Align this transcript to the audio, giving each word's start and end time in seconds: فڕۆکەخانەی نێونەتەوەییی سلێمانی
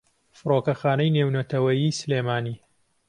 فڕۆکەخانەی 0.37 1.13
نێونەتەوەییی 1.15 1.97
سلێمانی 1.99 2.55